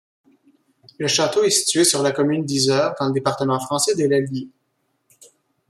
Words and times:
Le 0.97 1.07
château 1.07 1.43
est 1.43 1.51
situé 1.51 1.83
sur 1.83 2.01
la 2.01 2.11
commune 2.11 2.43
d'Yzeure, 2.43 2.95
dans 2.99 3.05
le 3.05 3.13
département 3.13 3.59
français 3.59 3.93
de 3.93 4.05
l'Allier. 4.05 4.49